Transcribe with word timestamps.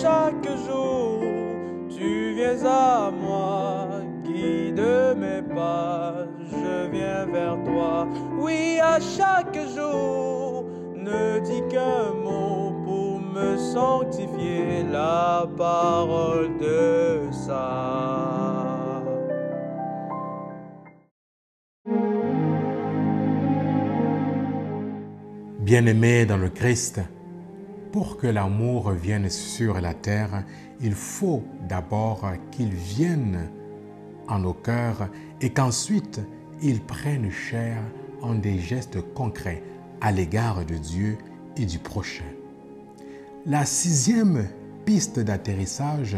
chaque 0.00 0.48
jour, 0.66 1.20
tu 1.90 2.34
viens 2.34 2.64
à 2.64 3.10
moi, 3.10 3.88
guide 4.24 4.82
mes 5.16 5.42
pas, 5.54 6.26
je 6.50 6.90
viens 6.90 7.26
vers 7.26 7.58
toi. 7.64 8.08
Oui, 8.38 8.78
à 8.82 8.98
chaque 8.98 9.58
jour, 9.76 10.64
ne 10.94 11.38
dis 11.40 11.62
qu'un 11.68 12.12
mot 12.24 12.72
pour 12.84 13.20
me 13.20 13.56
sanctifier 13.58 14.84
la 14.90 15.46
parole 15.56 16.56
de 16.58 17.30
ça. 17.30 19.02
Bien-aimés 25.58 26.24
dans 26.24 26.38
le 26.38 26.48
Christ, 26.48 27.00
pour 27.92 28.16
que 28.16 28.26
l'amour 28.26 28.92
vienne 28.92 29.28
sur 29.28 29.80
la 29.80 29.94
terre, 29.94 30.44
il 30.80 30.92
faut 30.92 31.42
d'abord 31.68 32.24
qu'il 32.50 32.70
vienne 32.70 33.50
en 34.28 34.40
nos 34.40 34.54
cœurs 34.54 35.08
et 35.40 35.50
qu'ensuite 35.50 36.20
il 36.62 36.80
prenne 36.80 37.30
chair 37.30 37.78
en 38.22 38.34
des 38.34 38.58
gestes 38.58 39.00
concrets 39.14 39.62
à 40.00 40.12
l'égard 40.12 40.64
de 40.64 40.74
Dieu 40.74 41.18
et 41.56 41.66
du 41.66 41.78
prochain. 41.78 42.24
La 43.46 43.64
sixième 43.64 44.46
piste 44.84 45.18
d'atterrissage 45.18 46.16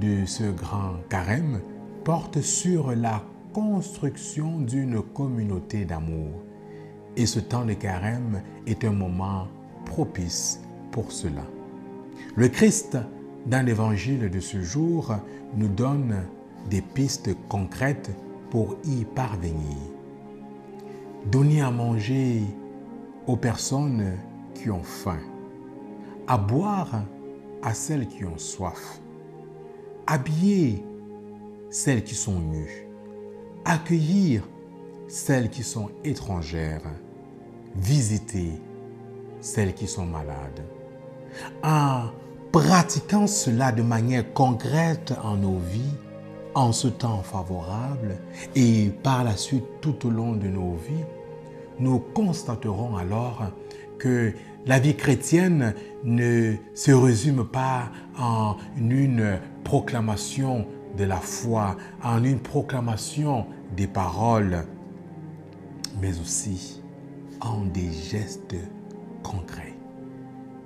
de 0.00 0.24
ce 0.26 0.44
grand 0.44 0.94
carême 1.08 1.60
porte 2.04 2.40
sur 2.40 2.92
la 2.94 3.22
construction 3.52 4.58
d'une 4.58 5.02
communauté 5.02 5.84
d'amour. 5.84 6.42
Et 7.16 7.26
ce 7.26 7.40
temps 7.40 7.66
de 7.66 7.74
carême 7.74 8.42
est 8.66 8.84
un 8.84 8.92
moment 8.92 9.48
propice 9.84 10.60
pour 10.92 11.10
cela. 11.10 11.44
Le 12.36 12.48
Christ, 12.48 12.96
dans 13.46 13.64
l'évangile 13.66 14.30
de 14.30 14.40
ce 14.40 14.60
jour, 14.62 15.12
nous 15.56 15.68
donne 15.68 16.24
des 16.70 16.80
pistes 16.80 17.30
concrètes 17.48 18.10
pour 18.50 18.76
y 18.84 19.04
parvenir. 19.04 19.76
Donner 21.26 21.62
à 21.62 21.70
manger 21.70 22.42
aux 23.26 23.36
personnes 23.36 24.12
qui 24.54 24.70
ont 24.70 24.82
faim, 24.82 25.20
à 26.26 26.38
boire 26.38 27.02
à 27.62 27.74
celles 27.74 28.06
qui 28.06 28.24
ont 28.24 28.38
soif, 28.38 29.00
habiller 30.06 30.84
celles 31.70 32.04
qui 32.04 32.14
sont 32.14 32.38
nues, 32.38 32.86
accueillir 33.64 34.48
celles 35.08 35.48
qui 35.50 35.62
sont 35.62 35.90
étrangères, 36.04 36.82
visiter 37.76 38.52
celles 39.40 39.74
qui 39.74 39.86
sont 39.86 40.06
malades. 40.06 40.62
En 41.62 42.04
pratiquant 42.50 43.26
cela 43.26 43.72
de 43.72 43.82
manière 43.82 44.32
concrète 44.32 45.14
en 45.22 45.36
nos 45.36 45.58
vies, 45.58 45.94
en 46.54 46.72
ce 46.72 46.88
temps 46.88 47.22
favorable 47.22 48.18
et 48.54 48.90
par 49.02 49.24
la 49.24 49.36
suite 49.36 49.64
tout 49.80 50.06
au 50.06 50.10
long 50.10 50.32
de 50.32 50.48
nos 50.48 50.74
vies, 50.74 51.04
nous 51.78 51.98
constaterons 51.98 52.96
alors 52.96 53.42
que 53.98 54.32
la 54.66 54.78
vie 54.78 54.94
chrétienne 54.94 55.74
ne 56.04 56.54
se 56.74 56.92
résume 56.92 57.44
pas 57.44 57.90
en 58.18 58.56
une 58.76 59.38
proclamation 59.64 60.66
de 60.96 61.04
la 61.04 61.16
foi, 61.16 61.76
en 62.02 62.22
une 62.22 62.40
proclamation 62.40 63.46
des 63.76 63.86
paroles, 63.86 64.64
mais 66.00 66.18
aussi 66.20 66.82
en 67.40 67.64
des 67.64 67.90
gestes 67.92 68.56
concrets. 69.22 69.81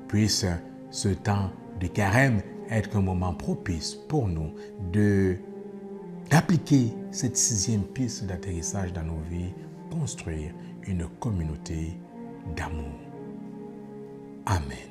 Puisse 0.08 0.46
ce 0.90 1.08
temps 1.08 1.50
de 1.80 1.86
carême 1.88 2.40
être 2.70 2.96
un 2.96 3.02
moment 3.02 3.34
propice 3.34 3.94
pour 3.94 4.28
nous 4.28 4.54
d'appliquer 6.30 6.92
cette 7.10 7.36
sixième 7.36 7.84
piste 7.84 8.24
d'atterrissage 8.24 8.92
dans 8.92 9.04
nos 9.04 9.20
vies, 9.30 9.52
construire 9.91 10.53
une 10.86 11.06
communauté 11.20 11.98
d'amour. 12.56 12.98
Amen. 14.47 14.85